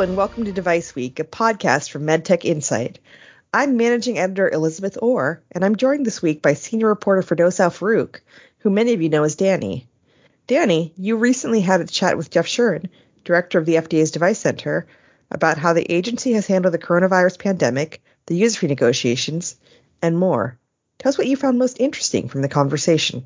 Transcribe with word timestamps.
And 0.00 0.16
welcome 0.16 0.46
to 0.46 0.52
Device 0.52 0.94
Week, 0.94 1.20
a 1.20 1.24
podcast 1.24 1.90
from 1.90 2.06
MedTech 2.06 2.46
Insight. 2.46 3.00
I'm 3.52 3.76
managing 3.76 4.18
editor 4.18 4.48
Elizabeth 4.48 4.96
Orr, 5.02 5.42
and 5.52 5.62
I'm 5.62 5.76
joined 5.76 6.06
this 6.06 6.22
week 6.22 6.40
by 6.40 6.54
senior 6.54 6.86
reporter 6.86 7.20
Ferdous 7.20 7.60
Al-Faruque, 7.60 8.22
who 8.60 8.70
many 8.70 8.94
of 8.94 9.02
you 9.02 9.10
know 9.10 9.24
as 9.24 9.36
Danny. 9.36 9.86
Danny, 10.46 10.94
you 10.96 11.18
recently 11.18 11.60
had 11.60 11.82
a 11.82 11.86
chat 11.86 12.16
with 12.16 12.30
Jeff 12.30 12.46
Shuren, 12.46 12.88
director 13.24 13.58
of 13.58 13.66
the 13.66 13.74
FDA's 13.74 14.10
Device 14.10 14.38
Center, 14.38 14.86
about 15.30 15.58
how 15.58 15.74
the 15.74 15.92
agency 15.92 16.32
has 16.32 16.46
handled 16.46 16.72
the 16.72 16.78
coronavirus 16.78 17.38
pandemic, 17.38 18.00
the 18.24 18.36
user 18.36 18.60
fee 18.60 18.68
negotiations, 18.68 19.56
and 20.00 20.18
more. 20.18 20.58
Tell 20.98 21.10
us 21.10 21.18
what 21.18 21.26
you 21.26 21.36
found 21.36 21.58
most 21.58 21.78
interesting 21.78 22.28
from 22.30 22.40
the 22.40 22.48
conversation. 22.48 23.24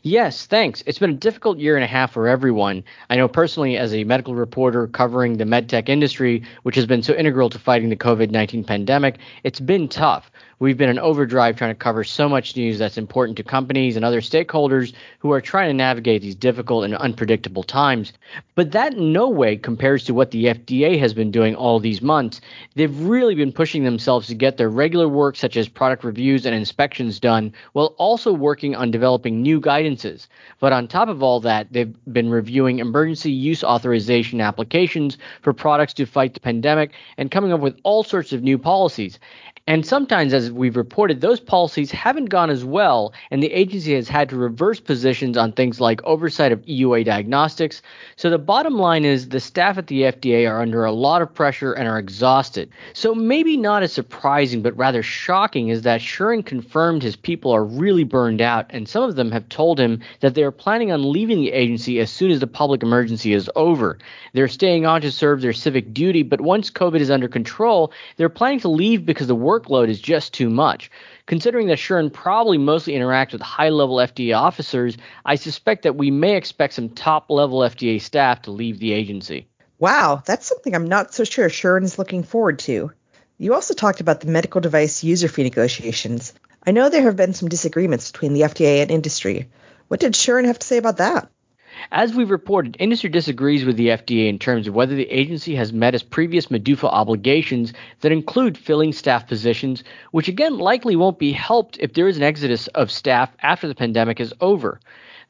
Yes, 0.00 0.46
thanks. 0.46 0.82
It's 0.86 0.98
been 0.98 1.10
a 1.10 1.14
difficult 1.14 1.58
year 1.58 1.76
and 1.76 1.84
a 1.84 1.88
half 1.88 2.12
for 2.12 2.26
everyone. 2.26 2.82
I 3.10 3.16
know 3.16 3.28
personally, 3.28 3.76
as 3.76 3.92
a 3.92 4.04
medical 4.04 4.34
reporter 4.34 4.86
covering 4.86 5.36
the 5.36 5.44
medtech 5.44 5.88
industry, 5.88 6.42
which 6.62 6.76
has 6.76 6.86
been 6.86 7.02
so 7.02 7.14
integral 7.14 7.50
to 7.50 7.58
fighting 7.58 7.90
the 7.90 7.96
COVID 7.96 8.30
19 8.30 8.64
pandemic, 8.64 9.18
it's 9.44 9.60
been 9.60 9.88
tough. 9.88 10.30
We've 10.62 10.78
been 10.78 10.90
in 10.90 11.00
overdrive 11.00 11.56
trying 11.56 11.74
to 11.74 11.78
cover 11.78 12.04
so 12.04 12.28
much 12.28 12.54
news 12.56 12.78
that's 12.78 12.96
important 12.96 13.36
to 13.38 13.42
companies 13.42 13.96
and 13.96 14.04
other 14.04 14.20
stakeholders 14.20 14.92
who 15.18 15.32
are 15.32 15.40
trying 15.40 15.70
to 15.70 15.74
navigate 15.74 16.22
these 16.22 16.36
difficult 16.36 16.84
and 16.84 16.94
unpredictable 16.94 17.64
times. 17.64 18.12
But 18.54 18.70
that 18.70 18.94
in 18.94 19.12
no 19.12 19.28
way 19.28 19.56
compares 19.56 20.04
to 20.04 20.14
what 20.14 20.30
the 20.30 20.44
FDA 20.44 21.00
has 21.00 21.14
been 21.14 21.32
doing 21.32 21.56
all 21.56 21.80
these 21.80 22.00
months. 22.00 22.40
They've 22.76 22.96
really 23.00 23.34
been 23.34 23.50
pushing 23.50 23.82
themselves 23.82 24.28
to 24.28 24.36
get 24.36 24.56
their 24.56 24.68
regular 24.68 25.08
work, 25.08 25.34
such 25.34 25.56
as 25.56 25.68
product 25.68 26.04
reviews 26.04 26.46
and 26.46 26.54
inspections, 26.54 27.18
done, 27.18 27.52
while 27.72 27.96
also 27.98 28.32
working 28.32 28.76
on 28.76 28.92
developing 28.92 29.42
new 29.42 29.60
guidances. 29.60 30.28
But 30.60 30.72
on 30.72 30.86
top 30.86 31.08
of 31.08 31.24
all 31.24 31.40
that, 31.40 31.72
they've 31.72 31.92
been 32.12 32.30
reviewing 32.30 32.78
emergency 32.78 33.32
use 33.32 33.64
authorization 33.64 34.40
applications 34.40 35.18
for 35.40 35.52
products 35.52 35.94
to 35.94 36.06
fight 36.06 36.34
the 36.34 36.40
pandemic 36.40 36.92
and 37.16 37.32
coming 37.32 37.52
up 37.52 37.58
with 37.58 37.80
all 37.82 38.04
sorts 38.04 38.32
of 38.32 38.44
new 38.44 38.58
policies. 38.58 39.18
And 39.68 39.86
sometimes, 39.86 40.34
as 40.34 40.50
we've 40.50 40.76
reported, 40.76 41.20
those 41.20 41.38
policies 41.38 41.92
haven't 41.92 42.26
gone 42.26 42.50
as 42.50 42.64
well, 42.64 43.12
and 43.30 43.40
the 43.40 43.52
agency 43.52 43.94
has 43.94 44.08
had 44.08 44.28
to 44.30 44.36
reverse 44.36 44.80
positions 44.80 45.36
on 45.36 45.52
things 45.52 45.80
like 45.80 46.02
oversight 46.02 46.50
of 46.50 46.66
EUA 46.66 47.04
diagnostics. 47.04 47.80
So 48.16 48.28
the 48.28 48.38
bottom 48.38 48.74
line 48.74 49.04
is 49.04 49.28
the 49.28 49.38
staff 49.38 49.78
at 49.78 49.86
the 49.86 50.02
FDA 50.02 50.50
are 50.50 50.60
under 50.60 50.84
a 50.84 50.90
lot 50.90 51.22
of 51.22 51.32
pressure 51.32 51.74
and 51.74 51.86
are 51.86 52.00
exhausted. 52.00 52.70
So 52.92 53.14
maybe 53.14 53.56
not 53.56 53.84
as 53.84 53.92
surprising, 53.92 54.62
but 54.62 54.76
rather 54.76 55.00
shocking 55.00 55.68
is 55.68 55.82
that 55.82 56.00
Shuren 56.00 56.44
confirmed 56.44 57.04
his 57.04 57.14
people 57.14 57.52
are 57.52 57.64
really 57.64 58.04
burned 58.04 58.40
out, 58.40 58.66
and 58.70 58.88
some 58.88 59.04
of 59.04 59.14
them 59.14 59.30
have 59.30 59.48
told 59.48 59.78
him 59.78 60.00
that 60.20 60.34
they 60.34 60.42
are 60.42 60.50
planning 60.50 60.90
on 60.90 61.12
leaving 61.12 61.40
the 61.40 61.52
agency 61.52 62.00
as 62.00 62.10
soon 62.10 62.32
as 62.32 62.40
the 62.40 62.48
public 62.48 62.82
emergency 62.82 63.32
is 63.32 63.48
over. 63.54 63.96
They're 64.32 64.48
staying 64.48 64.86
on 64.86 65.02
to 65.02 65.12
serve 65.12 65.40
their 65.40 65.52
civic 65.52 65.94
duty, 65.94 66.24
but 66.24 66.40
once 66.40 66.68
COVID 66.68 66.98
is 66.98 67.12
under 67.12 67.28
control, 67.28 67.92
they're 68.16 68.28
planning 68.28 68.58
to 68.60 68.68
leave 68.68 69.06
because 69.06 69.28
the 69.28 69.36
workload 69.52 69.88
is 69.88 70.00
just 70.00 70.32
too 70.32 70.48
much. 70.48 70.90
Considering 71.26 71.66
that 71.68 71.78
Shuren 71.78 72.12
probably 72.12 72.58
mostly 72.58 72.94
interacts 72.94 73.32
with 73.32 73.42
high 73.42 73.68
level 73.68 73.96
FDA 73.96 74.36
officers, 74.36 74.96
I 75.24 75.34
suspect 75.34 75.82
that 75.82 75.96
we 75.96 76.10
may 76.10 76.36
expect 76.36 76.74
some 76.74 76.88
top 76.88 77.30
level 77.30 77.60
FDA 77.60 78.00
staff 78.00 78.42
to 78.42 78.50
leave 78.50 78.78
the 78.78 78.92
agency. 78.92 79.48
Wow, 79.78 80.22
that's 80.24 80.46
something 80.46 80.74
I'm 80.74 80.86
not 80.86 81.12
so 81.12 81.24
sure 81.24 81.48
Shuren 81.48 81.84
is 81.84 81.98
looking 81.98 82.22
forward 82.22 82.60
to. 82.60 82.92
You 83.38 83.54
also 83.54 83.74
talked 83.74 84.00
about 84.00 84.20
the 84.20 84.28
medical 84.28 84.60
device 84.60 85.02
user 85.02 85.28
fee 85.28 85.42
negotiations. 85.42 86.32
I 86.64 86.70
know 86.70 86.88
there 86.88 87.02
have 87.02 87.16
been 87.16 87.34
some 87.34 87.48
disagreements 87.48 88.12
between 88.12 88.34
the 88.34 88.42
FDA 88.42 88.82
and 88.82 88.90
industry. 88.90 89.48
What 89.88 89.98
did 89.98 90.12
Shuren 90.12 90.46
have 90.46 90.60
to 90.60 90.66
say 90.66 90.78
about 90.78 90.98
that? 90.98 91.28
As 91.90 92.14
we've 92.14 92.30
reported, 92.30 92.76
industry 92.78 93.10
disagrees 93.10 93.64
with 93.64 93.76
the 93.76 93.88
FDA 93.88 94.28
in 94.28 94.38
terms 94.38 94.68
of 94.68 94.74
whether 94.74 94.94
the 94.94 95.10
agency 95.10 95.56
has 95.56 95.72
met 95.72 95.94
its 95.94 96.04
previous 96.04 96.46
MDUFA 96.46 96.84
obligations 96.84 97.72
that 98.00 98.12
include 98.12 98.56
filling 98.56 98.92
staff 98.92 99.26
positions, 99.26 99.82
which 100.12 100.28
again 100.28 100.58
likely 100.58 100.94
won't 100.94 101.18
be 101.18 101.32
helped 101.32 101.78
if 101.80 101.94
there 101.94 102.06
is 102.06 102.16
an 102.16 102.22
exodus 102.22 102.68
of 102.68 102.90
staff 102.90 103.30
after 103.42 103.66
the 103.66 103.74
pandemic 103.74 104.20
is 104.20 104.32
over. 104.40 104.78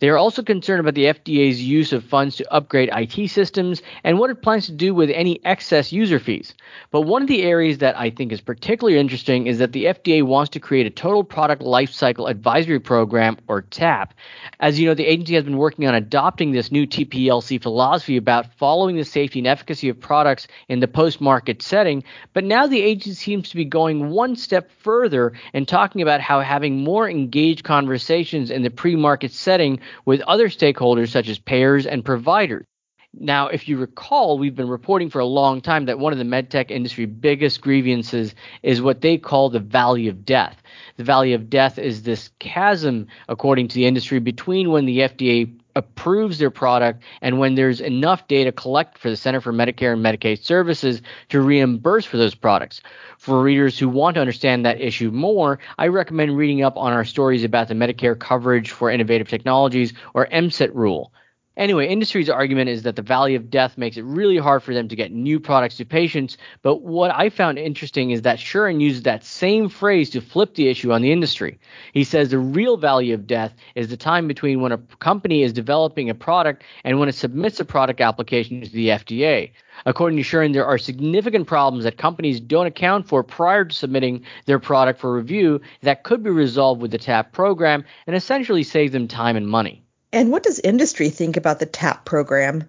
They 0.03 0.09
are 0.09 0.19
also 0.19 0.43
concerned 0.43 0.81
about 0.81 0.95
the 0.95 1.05
FDA's 1.05 1.63
use 1.63 1.93
of 1.93 2.03
funds 2.03 2.35
to 2.35 2.53
upgrade 2.53 2.91
IT 2.93 3.31
systems 3.31 3.83
and 4.03 4.19
what 4.19 4.31
it 4.31 4.43
plans 4.43 4.67
to 4.67 4.73
do 4.73 4.93
with 4.93 5.11
any 5.11 5.41
excess 5.45 5.93
user 5.93 6.19
fees. 6.19 6.55
But 6.91 7.03
one 7.03 7.23
of 7.23 7.29
the 7.29 7.45
areas 7.45 7.79
that 7.79 7.97
I 7.97 8.11
think 8.11 8.33
is 8.33 8.41
particularly 8.41 8.99
interesting 8.99 9.47
is 9.47 9.59
that 9.59 9.71
the 9.71 9.85
FDA 9.85 10.25
wants 10.25 10.51
to 10.51 10.59
create 10.59 10.89
a 10.89 10.91
total 10.91 11.23
product 11.23 11.63
lifecycle 11.63 12.29
advisory 12.29 12.81
program, 12.81 13.39
or 13.47 13.63
TAP. 13.63 14.13
As 14.59 14.81
you 14.81 14.89
know, 14.89 14.95
the 14.95 15.07
agency 15.07 15.35
has 15.35 15.45
been 15.45 15.57
working 15.57 15.87
on 15.87 15.95
adopting 15.95 16.51
this 16.51 16.73
new 16.73 16.85
TPLC 16.85 17.63
philosophy 17.63 18.17
about 18.17 18.53
following 18.55 18.97
the 18.97 19.05
safety 19.05 19.39
and 19.39 19.47
efficacy 19.47 19.89
of 19.89 20.01
products 20.01 20.49
in 20.69 20.81
the 20.81 20.89
post 20.89 21.21
market 21.21 21.63
setting. 21.63 22.03
But 22.33 22.43
now 22.43 22.67
the 22.67 22.83
agency 22.83 23.15
seems 23.15 23.51
to 23.51 23.57
be 23.57 23.65
going 23.65 24.11
one 24.11 24.35
step 24.35 24.69
further 24.81 25.33
and 25.55 25.69
talking 25.69 26.03
about 26.03 26.21
how 26.21 26.41
having 26.41 26.83
more 26.83 27.09
engaged 27.09 27.63
conversations 27.63 28.51
in 28.51 28.63
the 28.63 28.71
pre 28.71 28.97
market 28.97 29.31
setting 29.31 29.79
with 30.05 30.21
other 30.23 30.49
stakeholders 30.49 31.09
such 31.09 31.29
as 31.29 31.39
payers 31.39 31.87
and 31.87 32.05
providers. 32.05 32.67
Now, 33.15 33.49
if 33.49 33.69
you 33.69 33.77
recall, 33.77 34.39
we've 34.39 34.55
been 34.55 34.69
reporting 34.69 35.11
for 35.11 35.19
a 35.19 35.27
long 35.27 35.61
time 35.61 35.85
that 35.85 35.99
one 35.99 36.15
of 36.15 36.19
the 36.19 36.25
medtech 36.25 36.71
industry 36.71 37.05
biggest 37.05 37.61
grievances 37.61 38.35
is 38.63 38.81
what 38.81 39.03
they 39.03 39.19
call 39.19 39.51
the 39.51 39.61
valley 39.61 40.09
of 40.09 40.25
death. 40.25 40.63
The 40.97 41.05
valley 41.05 41.35
of 41.35 41.51
death 41.51 41.79
is 41.79 42.03
this 42.03 42.31
chasm, 42.39 43.07
according 43.29 43.69
to 43.69 43.75
the 43.75 43.85
industry, 43.85 44.19
between 44.19 44.71
when 44.71 44.87
the 44.87 45.01
FDA 45.01 45.53
approves 45.77 46.39
their 46.39 46.51
product 46.51 47.03
and 47.21 47.39
when 47.39 47.55
there's 47.55 47.81
enough 47.81 48.27
data 48.29 48.53
collected 48.53 48.99
for 48.99 49.11
the 49.11 49.17
Center 49.17 49.41
for 49.41 49.53
Medicare 49.53 49.93
and 49.93 50.05
Medicaid 50.05 50.43
Services 50.43 51.03
to 51.29 51.41
reimburse 51.41 52.05
for 52.05 52.17
those 52.17 52.35
products. 52.35 52.81
For 53.19 53.43
readers 53.43 53.79
who 53.79 53.89
want 53.89 54.15
to 54.15 54.21
understand 54.21 54.65
that 54.65 54.81
issue 54.81 55.11
more, 55.11 55.59
I 55.79 55.89
recommend 55.89 56.37
reading 56.37 56.63
up 56.63 56.77
on 56.77 56.93
our 56.93 57.05
stories 57.05 57.45
about 57.45 57.69
the 57.69 57.75
Medicare 57.75 58.19
coverage 58.19 58.71
for 58.71 58.91
innovative 58.91 59.29
technologies 59.29 59.93
or 60.15 60.27
MCIT 60.27 60.71
rule. 60.75 61.13
Anyway, 61.59 61.87
industry's 61.87 62.31
argument 62.31 62.71
is 62.71 62.83
that 62.83 62.97
the 62.97 63.03
valley 63.03 63.35
of 63.35 63.51
death 63.51 63.77
makes 63.77 63.99
it 63.99 64.05
really 64.05 64.39
hard 64.39 64.63
for 64.63 64.73
them 64.73 64.89
to 64.89 64.97
get 64.97 65.13
new 65.13 65.39
products 65.39 65.77
to 65.77 65.85
patients. 65.85 66.39
But 66.63 66.81
what 66.81 67.15
I 67.15 67.29
found 67.29 67.59
interesting 67.59 68.11
is 68.11 68.23
that 68.23 68.39
Shuren 68.39 68.81
uses 68.81 69.03
that 69.03 69.23
same 69.23 69.69
phrase 69.69 70.09
to 70.11 70.23
flip 70.23 70.55
the 70.55 70.69
issue 70.69 70.93
on 70.93 71.03
the 71.03 71.13
industry. 71.13 71.59
He 71.93 72.05
says 72.05 72.31
the 72.31 72.39
real 72.39 72.79
valley 72.79 73.13
of 73.13 73.27
death 73.27 73.55
is 73.75 73.89
the 73.89 73.99
time 73.99 74.27
between 74.27 74.63
when 74.63 74.73
a 74.73 74.79
company 74.99 75.43
is 75.43 75.53
developing 75.53 76.09
a 76.09 76.15
product 76.15 76.65
and 76.85 76.99
when 76.99 77.11
it 77.11 77.15
submits 77.15 77.61
a 77.61 77.67
product 77.67 78.01
application 78.01 78.63
to 78.63 78.71
the 78.71 78.89
FDA. 78.89 79.53
According 79.85 80.17
to 80.17 80.25
Shuren, 80.25 80.55
there 80.55 80.67
are 80.67 80.79
significant 80.79 81.47
problems 81.47 81.85
that 81.85 81.99
companies 81.99 82.41
don't 82.41 82.67
account 82.67 83.07
for 83.07 83.23
prior 83.23 83.67
to 83.67 83.75
submitting 83.75 84.25
their 84.47 84.59
product 84.59 84.99
for 84.99 85.15
review 85.15 85.61
that 85.83 86.03
could 86.03 86.23
be 86.23 86.31
resolved 86.31 86.81
with 86.81 86.93
the 86.93 86.99
TAP 86.99 87.33
program 87.33 87.85
and 88.07 88.17
essentially 88.17 88.63
save 88.63 88.93
them 88.93 89.07
time 89.07 89.37
and 89.37 89.47
money. 89.47 89.85
And 90.13 90.31
what 90.31 90.43
does 90.43 90.61
industry 90.61 91.09
think 91.09 91.37
about 91.37 91.59
the 91.59 91.67
TAP 91.67 92.05
program? 92.05 92.69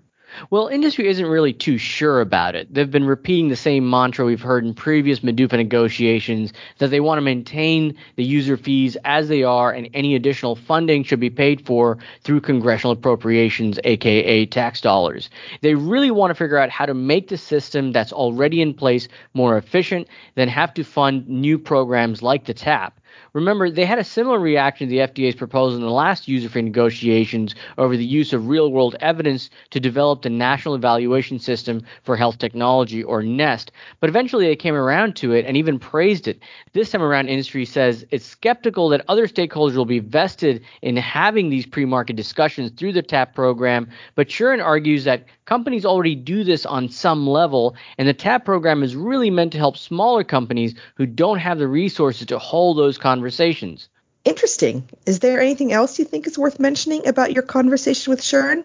Well, 0.50 0.68
industry 0.68 1.08
isn't 1.08 1.28
really 1.28 1.54
too 1.54 1.78
sure 1.78 2.22
about 2.22 2.56
it. 2.56 2.74
They've 2.74 2.90
been 2.90 3.06
repeating 3.06 3.50
the 3.50 3.56
same 3.56 3.88
mantra 3.88 4.26
we've 4.26 4.42
heard 4.42 4.66
in 4.66 4.74
previous 4.74 5.20
MDUFA 5.20 5.58
negotiations 5.58 6.54
that 6.80 6.90
they 6.90 7.00
want 7.00 7.18
to 7.18 7.22
maintain 7.22 7.96
the 8.16 8.24
user 8.24 8.58
fees 8.58 8.98
as 9.06 9.28
they 9.28 9.44
are, 9.44 9.72
and 9.72 9.90
any 9.94 10.16
additional 10.16 10.56
funding 10.56 11.04
should 11.04 11.20
be 11.20 11.30
paid 11.30 11.66
for 11.66 12.00
through 12.22 12.42
congressional 12.42 12.94
appropriations, 12.94 13.80
aka 13.84 14.46
tax 14.48 14.82
dollars. 14.82 15.30
They 15.62 15.76
really 15.76 16.12
want 16.12 16.32
to 16.32 16.36
figure 16.36 16.58
out 16.58 16.70
how 16.70 16.86
to 16.86 16.94
make 16.94 17.28
the 17.28 17.38
system 17.38 17.92
that's 17.92 18.14
already 18.14 18.62
in 18.62 18.74
place 18.74 19.08
more 19.34 19.58
efficient 19.58 20.08
than 20.36 20.50
have 20.50 20.74
to 20.76 20.84
fund 20.84 21.28
new 21.28 21.60
programs 21.60 22.24
like 22.24 22.46
the 22.46 22.54
TAP. 22.54 23.00
Remember, 23.34 23.70
they 23.70 23.86
had 23.86 24.00
a 24.00 24.04
similar 24.04 24.40
reaction 24.40 24.88
to 24.88 24.92
the 24.92 25.00
FDA's 25.00 25.36
proposal 25.36 25.78
in 25.78 25.84
the 25.84 25.92
last 25.92 26.28
user 26.28 26.50
fee 26.50 26.62
negotiations 26.62 27.56
over 27.78 27.98
the 27.98 28.06
use 28.06 28.34
of 28.34 28.48
real 28.48 28.72
world 28.72 28.96
evidence 29.00 29.50
to 29.72 29.80
develop 29.80 30.22
the 30.22 30.30
National 30.30 30.76
Evaluation 30.76 31.40
System 31.40 31.84
for 32.04 32.16
Health 32.16 32.38
Technology, 32.38 33.04
or 33.04 33.24
NEST, 33.24 33.72
but 34.00 34.10
eventually 34.10 34.46
they 34.46 34.56
came 34.56 34.76
around 34.76 35.16
to 35.16 35.34
it 35.34 35.46
and 35.46 35.58
even 35.58 35.80
praised 35.80 36.28
it. 36.28 36.42
This 36.74 36.92
time 36.92 37.02
around, 37.02 37.28
industry 37.28 37.66
says 37.66 38.06
it's 38.12 38.26
skeptical 38.26 38.90
that 38.90 39.06
other 39.08 39.28
stakeholders 39.28 39.76
will 39.76 39.86
be 39.86 40.00
vested 40.00 40.64
in 40.82 40.96
having 40.98 41.50
these 41.50 41.66
pre 41.66 41.86
market 41.86 42.16
discussions 42.16 42.72
through 42.72 42.94
the 42.94 43.02
TAP 43.02 43.34
program, 43.34 43.90
but 44.16 44.28
Shuren 44.28 44.64
argues 44.64 45.04
that 45.06 45.26
companies 45.46 45.86
already 45.86 46.16
do 46.16 46.44
this 46.44 46.66
on 46.66 46.90
some 46.90 47.28
level, 47.28 47.76
and 47.98 48.08
the 48.08 48.14
TAP 48.14 48.46
program 48.46 48.84
is 48.84 48.96
really 48.96 49.30
meant 49.30 49.52
to 49.52 49.58
help 49.58 49.78
smaller 49.78 50.24
companies 50.24 50.76
who 50.96 51.06
don't 51.06 51.40
have 51.40 51.60
the 51.60 51.68
resources 51.68 52.28
to 52.28 52.40
hold 52.40 52.78
those 52.78 52.98
conversations. 53.04 53.90
Interesting. 54.24 54.90
Is 55.06 55.20
there 55.20 55.42
anything 55.42 55.74
else 55.74 56.00
you 56.00 56.06
think 56.06 56.26
is 56.26 56.40
worth 56.40 56.58
mentioning 56.58 57.06
about 57.06 57.34
your 57.34 57.44
conversation 57.44 58.12
with 58.12 58.22
Shuren? 58.22 58.64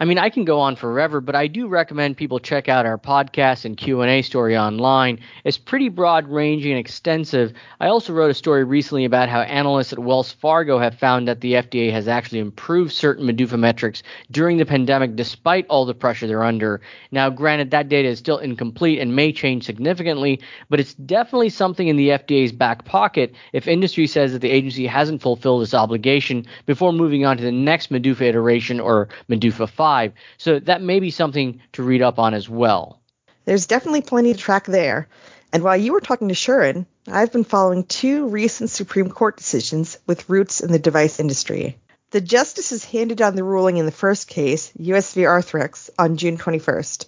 I 0.00 0.04
mean, 0.04 0.18
I 0.18 0.30
can 0.30 0.44
go 0.44 0.60
on 0.60 0.76
forever, 0.76 1.20
but 1.20 1.34
I 1.34 1.46
do 1.46 1.68
recommend 1.68 2.16
people 2.16 2.38
check 2.38 2.68
out 2.68 2.86
our 2.86 2.98
podcast 2.98 3.64
and 3.64 3.76
Q&A 3.76 4.22
story 4.22 4.56
online. 4.56 5.20
It's 5.44 5.58
pretty 5.58 5.88
broad 5.88 6.28
ranging 6.28 6.72
and 6.72 6.80
extensive. 6.80 7.52
I 7.80 7.88
also 7.88 8.12
wrote 8.12 8.30
a 8.30 8.34
story 8.34 8.64
recently 8.64 9.04
about 9.04 9.28
how 9.28 9.40
analysts 9.40 9.92
at 9.92 9.98
Wells 9.98 10.32
Fargo 10.32 10.78
have 10.78 10.98
found 10.98 11.28
that 11.28 11.40
the 11.40 11.54
FDA 11.54 11.90
has 11.92 12.08
actually 12.08 12.40
improved 12.40 12.92
certain 12.92 13.26
MDUFA 13.26 13.58
metrics 13.58 14.02
during 14.30 14.56
the 14.56 14.66
pandemic 14.66 15.16
despite 15.16 15.66
all 15.68 15.84
the 15.84 15.94
pressure 15.94 16.26
they're 16.26 16.44
under. 16.44 16.80
Now, 17.10 17.30
granted 17.30 17.70
that 17.70 17.88
data 17.88 18.08
is 18.08 18.18
still 18.18 18.38
incomplete 18.38 18.98
and 18.98 19.14
may 19.14 19.32
change 19.32 19.64
significantly, 19.64 20.40
but 20.68 20.80
it's 20.80 20.94
definitely 20.94 21.50
something 21.50 21.88
in 21.88 21.96
the 21.96 22.10
FDA's 22.10 22.52
back 22.52 22.84
pocket 22.84 23.34
if 23.52 23.68
industry 23.68 24.06
says 24.06 24.32
that 24.32 24.40
the 24.40 24.50
agency 24.50 24.86
hasn't 24.86 25.22
fulfilled 25.22 25.62
its 25.62 25.74
obligation 25.74 26.46
before 26.66 26.92
moving 26.92 27.24
on 27.24 27.36
to 27.36 27.42
the 27.42 27.52
next 27.52 27.90
MDUFA 27.90 28.22
iteration 28.22 28.80
or 28.80 29.08
MDUFA 29.30 29.61
5. 29.66 30.12
So 30.38 30.58
that 30.60 30.82
may 30.82 31.00
be 31.00 31.10
something 31.10 31.60
to 31.72 31.82
read 31.82 32.02
up 32.02 32.18
on 32.18 32.34
as 32.34 32.48
well. 32.48 33.00
There's 33.44 33.66
definitely 33.66 34.02
plenty 34.02 34.32
to 34.32 34.38
track 34.38 34.66
there. 34.66 35.08
And 35.52 35.62
while 35.62 35.76
you 35.76 35.92
were 35.92 36.00
talking 36.00 36.28
to 36.28 36.34
Shuren, 36.34 36.86
I've 37.06 37.32
been 37.32 37.44
following 37.44 37.84
two 37.84 38.28
recent 38.28 38.70
Supreme 38.70 39.10
Court 39.10 39.36
decisions 39.36 39.98
with 40.06 40.28
roots 40.30 40.60
in 40.60 40.72
the 40.72 40.78
device 40.78 41.20
industry. 41.20 41.76
The 42.10 42.20
justices 42.20 42.84
handed 42.84 43.18
down 43.18 43.36
the 43.36 43.44
ruling 43.44 43.78
in 43.78 43.86
the 43.86 43.92
first 43.92 44.28
case, 44.28 44.70
US 44.76 45.12
v. 45.14 45.22
Arthrex, 45.22 45.90
on 45.98 46.16
June 46.16 46.38
21st. 46.38 47.06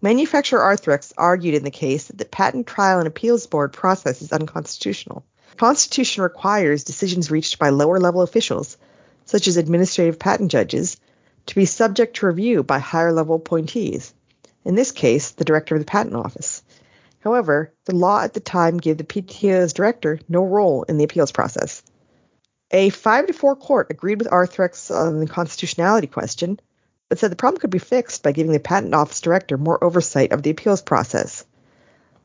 Manufacturer 0.00 0.60
Arthrex 0.60 1.12
argued 1.18 1.54
in 1.54 1.64
the 1.64 1.70
case 1.70 2.06
that 2.06 2.18
the 2.18 2.24
Patent 2.24 2.66
Trial 2.66 2.98
and 2.98 3.08
Appeals 3.08 3.46
Board 3.46 3.72
process 3.72 4.22
is 4.22 4.32
unconstitutional. 4.32 5.24
The 5.50 5.56
Constitution 5.56 6.22
requires 6.22 6.84
decisions 6.84 7.30
reached 7.30 7.58
by 7.58 7.70
lower 7.70 7.98
level 7.98 8.22
officials, 8.22 8.76
such 9.24 9.48
as 9.48 9.56
administrative 9.56 10.18
patent 10.18 10.50
judges, 10.50 10.98
to 11.48 11.54
be 11.54 11.64
subject 11.64 12.16
to 12.16 12.26
review 12.26 12.62
by 12.62 12.78
higher 12.78 13.10
level 13.10 13.36
appointees, 13.36 14.14
in 14.64 14.74
this 14.74 14.92
case, 14.92 15.30
the 15.30 15.44
director 15.44 15.74
of 15.74 15.80
the 15.80 15.86
Patent 15.86 16.14
Office. 16.14 16.62
However, 17.20 17.72
the 17.86 17.96
law 17.96 18.20
at 18.22 18.34
the 18.34 18.40
time 18.40 18.76
gave 18.76 18.98
the 18.98 19.04
PTO's 19.04 19.72
director 19.72 20.20
no 20.28 20.44
role 20.44 20.82
in 20.84 20.98
the 20.98 21.04
appeals 21.04 21.32
process. 21.32 21.82
A 22.70 22.90
5 22.90 23.28
to 23.28 23.32
4 23.32 23.56
court 23.56 23.86
agreed 23.90 24.18
with 24.18 24.30
Arthrex 24.30 24.94
on 24.94 25.20
the 25.20 25.26
constitutionality 25.26 26.06
question, 26.06 26.60
but 27.08 27.18
said 27.18 27.32
the 27.32 27.36
problem 27.36 27.60
could 27.60 27.70
be 27.70 27.78
fixed 27.78 28.22
by 28.22 28.32
giving 28.32 28.52
the 28.52 28.60
Patent 28.60 28.94
Office 28.94 29.22
director 29.22 29.56
more 29.56 29.82
oversight 29.82 30.32
of 30.32 30.42
the 30.42 30.50
appeals 30.50 30.82
process. 30.82 31.46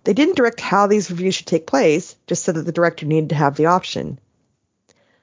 They 0.04 0.14
didn't 0.14 0.36
direct 0.36 0.60
how 0.60 0.88
these 0.88 1.10
reviews 1.10 1.36
should 1.36 1.48
take 1.48 1.66
place, 1.66 2.18
just 2.28 2.44
said 2.44 2.56
that 2.56 2.64
the 2.66 2.74
director 2.74 3.06
needed 3.06 3.30
to 3.30 3.36
have 3.36 3.56
the 3.56 3.68
option. 3.68 4.20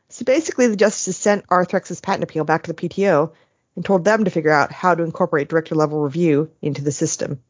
So 0.08 0.25
basically, 0.25 0.69
the 0.69 0.76
justices 0.76 1.19
sent 1.19 1.47
Arthrex's 1.49 2.00
patent 2.00 2.25
appeal 2.25 2.44
back 2.44 2.62
to 2.62 2.73
the 2.73 2.88
PTO 2.88 3.32
and 3.77 3.85
told 3.85 4.05
them 4.05 4.25
to 4.25 4.31
figure 4.31 4.51
out 4.51 4.73
how 4.73 4.95
to 4.95 5.03
incorporate 5.03 5.49
director 5.49 5.75
level 5.75 6.01
review 6.01 6.51
into 6.61 6.83
the 6.83 6.93
system. 6.93 7.41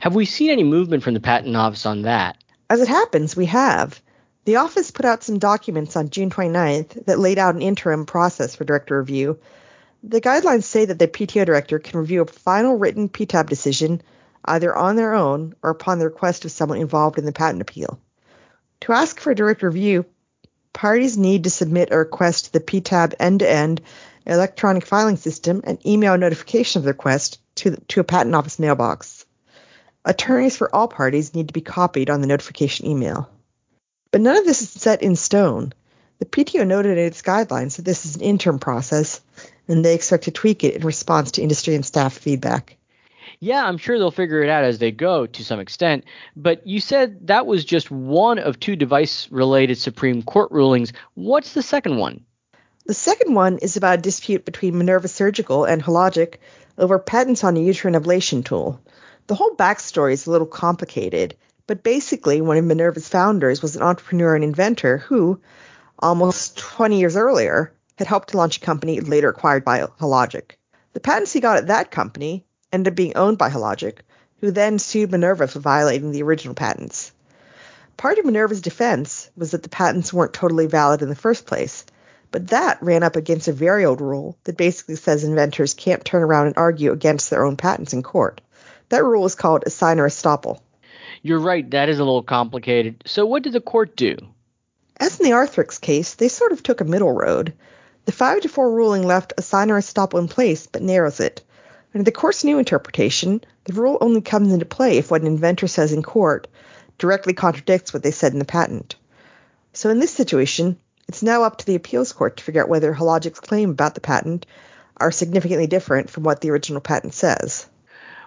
Have 0.00 0.14
we 0.14 0.24
seen 0.24 0.50
any 0.50 0.64
movement 0.64 1.02
from 1.02 1.14
the 1.14 1.20
Patent 1.20 1.56
Office 1.56 1.86
on 1.86 2.02
that? 2.02 2.36
As 2.70 2.80
it 2.80 2.88
happens, 2.88 3.36
we 3.36 3.46
have. 3.46 4.00
The 4.44 4.56
office 4.56 4.90
put 4.90 5.06
out 5.06 5.22
some 5.22 5.38
documents 5.38 5.96
on 5.96 6.10
June 6.10 6.30
29th 6.30 7.06
that 7.06 7.18
laid 7.18 7.38
out 7.38 7.54
an 7.54 7.62
interim 7.62 8.04
process 8.06 8.54
for 8.54 8.64
director 8.64 8.98
review. 8.98 9.38
The 10.02 10.20
guidelines 10.20 10.64
say 10.64 10.84
that 10.84 10.98
the 10.98 11.08
PTO 11.08 11.46
director 11.46 11.78
can 11.78 12.00
review 12.00 12.22
a 12.22 12.26
final 12.26 12.76
written 12.76 13.08
PTAB 13.08 13.48
decision 13.48 14.02
either 14.44 14.74
on 14.76 14.96
their 14.96 15.14
own 15.14 15.54
or 15.62 15.70
upon 15.70 15.98
the 15.98 16.04
request 16.04 16.44
of 16.44 16.50
someone 16.50 16.78
involved 16.78 17.18
in 17.18 17.24
the 17.24 17.32
patent 17.32 17.62
appeal. 17.62 17.98
To 18.82 18.92
ask 18.92 19.18
for 19.18 19.30
a 19.30 19.34
direct 19.34 19.62
review, 19.62 20.04
parties 20.74 21.16
need 21.16 21.44
to 21.44 21.50
submit 21.50 21.88
a 21.90 21.96
request 21.96 22.46
to 22.46 22.52
the 22.52 22.60
PTAB 22.60 23.14
end-to-end 23.18 23.80
electronic 24.26 24.86
filing 24.86 25.16
system 25.16 25.60
and 25.64 25.84
email 25.86 26.16
notification 26.16 26.80
of 26.80 26.84
the 26.84 26.90
request 26.90 27.40
to, 27.56 27.76
to 27.88 28.00
a 28.00 28.04
patent 28.04 28.34
office 28.34 28.58
mailbox. 28.58 29.26
Attorneys 30.04 30.56
for 30.56 30.74
all 30.74 30.88
parties 30.88 31.34
need 31.34 31.48
to 31.48 31.54
be 31.54 31.60
copied 31.60 32.10
on 32.10 32.20
the 32.20 32.26
notification 32.26 32.86
email. 32.86 33.28
But 34.10 34.20
none 34.20 34.36
of 34.36 34.44
this 34.44 34.62
is 34.62 34.70
set 34.70 35.02
in 35.02 35.16
stone. 35.16 35.72
The 36.18 36.26
PTO 36.26 36.66
noted 36.66 36.98
in 36.98 37.04
its 37.06 37.22
guidelines 37.22 37.76
that 37.76 37.84
this 37.84 38.06
is 38.06 38.16
an 38.16 38.22
interim 38.22 38.58
process, 38.58 39.20
and 39.66 39.84
they 39.84 39.94
expect 39.94 40.24
to 40.24 40.30
tweak 40.30 40.62
it 40.62 40.76
in 40.76 40.82
response 40.82 41.32
to 41.32 41.42
industry 41.42 41.74
and 41.74 41.84
staff 41.84 42.16
feedback. 42.16 42.76
Yeah, 43.40 43.64
I'm 43.64 43.78
sure 43.78 43.98
they'll 43.98 44.10
figure 44.10 44.42
it 44.42 44.48
out 44.48 44.64
as 44.64 44.78
they 44.78 44.90
go 44.90 45.26
to 45.26 45.44
some 45.44 45.60
extent. 45.60 46.04
But 46.36 46.66
you 46.66 46.80
said 46.80 47.26
that 47.26 47.46
was 47.46 47.64
just 47.64 47.90
one 47.90 48.38
of 48.38 48.60
two 48.60 48.76
device 48.76 49.30
related 49.30 49.76
Supreme 49.78 50.22
Court 50.22 50.50
rulings. 50.52 50.92
What's 51.14 51.54
the 51.54 51.62
second 51.62 51.96
one? 51.96 52.24
The 52.86 52.92
second 52.92 53.32
one 53.32 53.56
is 53.58 53.78
about 53.78 54.00
a 54.00 54.02
dispute 54.02 54.44
between 54.44 54.76
Minerva 54.76 55.08
Surgical 55.08 55.64
and 55.64 55.82
Hologic 55.82 56.34
over 56.76 56.98
patents 56.98 57.42
on 57.42 57.56
a 57.56 57.60
uterine 57.60 57.94
ablation 57.94 58.44
tool. 58.44 58.78
The 59.26 59.34
whole 59.34 59.56
backstory 59.56 60.12
is 60.12 60.26
a 60.26 60.30
little 60.30 60.46
complicated, 60.46 61.34
but 61.66 61.82
basically, 61.82 62.42
one 62.42 62.58
of 62.58 62.64
Minerva's 62.66 63.08
founders 63.08 63.62
was 63.62 63.74
an 63.74 63.80
entrepreneur 63.80 64.34
and 64.34 64.44
inventor 64.44 64.98
who, 64.98 65.40
almost 65.98 66.58
20 66.58 67.00
years 67.00 67.16
earlier, 67.16 67.72
had 67.96 68.06
helped 68.06 68.28
to 68.30 68.36
launch 68.36 68.58
a 68.58 68.60
company 68.60 69.00
later 69.00 69.30
acquired 69.30 69.64
by 69.64 69.80
Hologic. 69.98 70.58
The 70.92 71.00
patents 71.00 71.32
he 71.32 71.40
got 71.40 71.56
at 71.56 71.68
that 71.68 71.90
company 71.90 72.44
ended 72.70 72.92
up 72.92 72.96
being 72.96 73.16
owned 73.16 73.38
by 73.38 73.48
Hologic, 73.48 74.00
who 74.42 74.50
then 74.50 74.78
sued 74.78 75.10
Minerva 75.10 75.48
for 75.48 75.58
violating 75.58 76.10
the 76.10 76.22
original 76.22 76.54
patents. 76.54 77.12
Part 77.96 78.18
of 78.18 78.26
Minerva's 78.26 78.60
defense 78.60 79.30
was 79.38 79.52
that 79.52 79.62
the 79.62 79.70
patents 79.70 80.12
weren't 80.12 80.34
totally 80.34 80.66
valid 80.66 81.00
in 81.00 81.08
the 81.08 81.14
first 81.14 81.46
place, 81.46 81.86
but 82.34 82.48
that 82.48 82.82
ran 82.82 83.04
up 83.04 83.14
against 83.14 83.46
a 83.46 83.52
very 83.52 83.84
old 83.84 84.00
rule 84.00 84.36
that 84.42 84.56
basically 84.56 84.96
says 84.96 85.22
inventors 85.22 85.72
can't 85.72 86.04
turn 86.04 86.20
around 86.20 86.48
and 86.48 86.56
argue 86.56 86.90
against 86.90 87.30
their 87.30 87.44
own 87.44 87.56
patents 87.56 87.92
in 87.92 88.02
court. 88.02 88.40
That 88.88 89.04
rule 89.04 89.24
is 89.24 89.36
called 89.36 89.62
assignor 89.64 90.08
estoppel. 90.08 90.58
You're 91.22 91.38
right, 91.38 91.70
that 91.70 91.88
is 91.88 92.00
a 92.00 92.04
little 92.04 92.24
complicated. 92.24 93.04
So, 93.06 93.24
what 93.24 93.44
did 93.44 93.52
the 93.52 93.60
court 93.60 93.94
do? 93.94 94.16
As 94.96 95.20
in 95.20 95.26
the 95.26 95.36
Arthrex 95.36 95.80
case, 95.80 96.14
they 96.14 96.26
sort 96.26 96.50
of 96.50 96.60
took 96.60 96.80
a 96.80 96.84
middle 96.84 97.12
road. 97.12 97.54
The 98.06 98.10
5 98.10 98.40
to 98.40 98.48
4 98.48 98.68
ruling 98.68 99.04
left 99.04 99.34
assignor 99.36 99.78
estoppel 99.78 100.18
in 100.18 100.26
place 100.26 100.66
but 100.66 100.82
narrows 100.82 101.20
it. 101.20 101.40
Under 101.94 102.02
the 102.02 102.10
court's 102.10 102.42
new 102.42 102.58
interpretation, 102.58 103.42
the 103.66 103.74
rule 103.74 103.96
only 104.00 104.22
comes 104.22 104.52
into 104.52 104.66
play 104.66 104.98
if 104.98 105.08
what 105.08 105.20
an 105.20 105.28
inventor 105.28 105.68
says 105.68 105.92
in 105.92 106.02
court 106.02 106.48
directly 106.98 107.32
contradicts 107.32 107.94
what 107.94 108.02
they 108.02 108.10
said 108.10 108.32
in 108.32 108.40
the 108.40 108.44
patent. 108.44 108.96
So 109.72 109.90
in 109.90 110.00
this 110.00 110.12
situation, 110.12 110.80
it's 111.14 111.22
now 111.22 111.44
up 111.44 111.58
to 111.58 111.66
the 111.66 111.76
appeals 111.76 112.12
court 112.12 112.38
to 112.38 112.42
figure 112.42 112.60
out 112.60 112.68
whether 112.68 112.92
Hologic's 112.92 113.38
claim 113.38 113.70
about 113.70 113.94
the 113.94 114.00
patent 114.00 114.46
are 114.96 115.12
significantly 115.12 115.68
different 115.68 116.10
from 116.10 116.24
what 116.24 116.40
the 116.40 116.50
original 116.50 116.80
patent 116.80 117.14
says. 117.14 117.68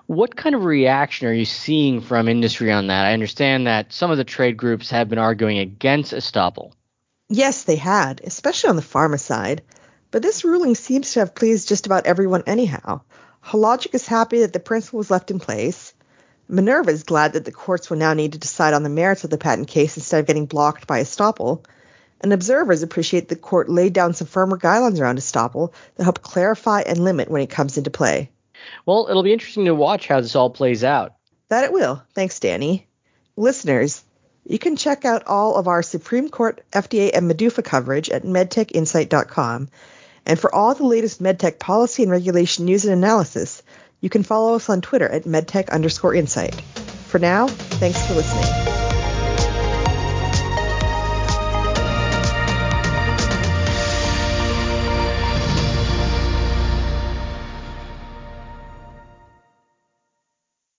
What 0.06 0.38
kind 0.38 0.56
of 0.56 0.64
reaction 0.64 1.28
are 1.28 1.34
you 1.34 1.44
seeing 1.44 2.00
from 2.00 2.30
industry 2.30 2.72
on 2.72 2.88
that? 2.88 3.06
I 3.06 3.12
understand 3.12 3.68
that 3.68 3.92
some 3.92 4.10
of 4.10 4.16
the 4.16 4.24
trade 4.24 4.56
groups 4.56 4.90
have 4.92 5.10
been 5.10 5.20
arguing 5.20 5.58
against 5.58 6.14
estoppel. 6.14 6.72
Yes, 7.28 7.64
they 7.64 7.76
had, 7.76 8.22
especially 8.24 8.70
on 8.70 8.78
the 8.78 8.82
pharma 8.82 9.20
side. 9.20 9.64
But 10.10 10.22
this 10.22 10.46
ruling 10.46 10.76
seems 10.76 11.12
to 11.12 11.20
have 11.20 11.36
pleased 11.36 11.68
just 11.68 11.88
about 11.88 12.06
everyone 12.06 12.44
anyhow. 12.48 13.02
Hologic 13.44 13.96
is 13.96 14.08
happy 14.08 14.40
that 14.40 14.54
the 14.54 14.62
principle 14.62 15.00
was 15.00 15.12
left 15.12 15.30
in 15.30 15.42
place. 15.42 15.94
Minerva 16.48 16.92
is 16.92 17.04
glad 17.04 17.34
that 17.34 17.44
the 17.44 17.52
courts 17.52 17.90
will 17.90 17.98
now 17.98 18.14
need 18.14 18.32
to 18.32 18.40
decide 18.40 18.74
on 18.74 18.84
the 18.84 18.90
merits 18.90 19.26
of 19.26 19.30
the 19.30 19.38
patent 19.38 19.68
case 19.68 19.98
instead 19.98 20.22
of 20.22 20.26
getting 20.26 20.46
blocked 20.46 20.88
by 20.88 21.02
estoppel 21.02 21.66
and 22.22 22.34
observers 22.34 22.84
appreciate 22.84 23.28
the 23.28 23.36
court 23.36 23.70
laid 23.70 23.94
down 23.94 24.14
some 24.14 24.28
firmer 24.28 24.58
guidelines 24.58 25.00
around 25.00 25.20
estoppel 25.20 25.74
that 25.96 26.04
help 26.04 26.22
clarify 26.22 26.82
and 26.82 27.04
limit 27.04 27.30
when 27.30 27.42
it 27.42 27.50
comes 27.50 27.78
into 27.78 27.90
play. 27.90 28.30
Well, 28.86 29.08
it'll 29.10 29.24
be 29.24 29.34
interesting 29.34 29.66
to 29.66 29.76
watch 29.76 30.08
how 30.08 30.22
this 30.22 30.36
all 30.36 30.50
plays 30.50 30.84
out. 30.84 31.14
That 31.50 31.64
it 31.64 31.72
will. 31.72 32.02
Thanks, 32.14 32.40
Danny. 32.40 32.88
Listeners, 33.36 34.04
you 34.46 34.60
can 34.60 34.76
check 34.76 35.06
out 35.06 35.28
all 35.28 35.56
of 35.56 35.68
our 35.68 35.84
Supreme 35.84 36.30
Court, 36.30 36.64
FDA, 36.72 37.12
and 37.14 37.30
MDUFA 37.30 37.64
coverage 37.64 38.10
at 38.10 38.24
medtechinsight.com. 38.24 39.70
And 40.26 40.40
for 40.40 40.54
all 40.54 40.74
the 40.74 40.86
latest 40.86 41.22
medtech 41.22 41.60
policy 41.60 42.04
and 42.04 42.12
regulation 42.12 42.66
news 42.66 42.86
and 42.86 42.94
analysis, 42.94 43.64
you 44.02 44.10
can 44.10 44.24
follow 44.24 44.56
us 44.56 44.70
on 44.70 44.82
Twitter 44.82 45.08
at 45.08 45.24
medtech 45.24 45.70
underscore 45.70 46.16
insight. 46.16 46.56
For 47.08 47.20
now, 47.20 47.48
thanks 47.48 48.06
for 48.06 48.14
listening. 48.14 48.77